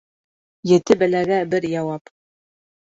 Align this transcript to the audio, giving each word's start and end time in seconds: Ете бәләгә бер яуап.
Ете 0.71 0.97
бәләгә 1.03 1.39
бер 1.53 1.69
яуап. 1.77 2.15